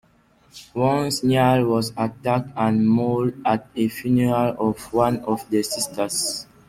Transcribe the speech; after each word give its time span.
Once, 0.73 1.23
Neale 1.23 1.63
was 1.63 1.93
attacked 1.95 2.49
and 2.57 2.89
mauled 2.89 3.33
at 3.45 3.69
a 3.75 3.87
funeral 3.87 4.55
of 4.71 4.91
one 4.91 5.17
of 5.25 5.47
the 5.51 5.61
Sisters. 5.61 6.47